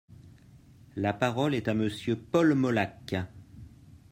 La 0.95 1.13
parole 1.13 1.53
est 1.53 1.67
à 1.67 1.75
Monsieur 1.75 2.15
Paul 2.15 2.55
Molac. 2.55 3.13